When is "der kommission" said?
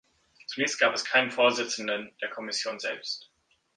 2.21-2.79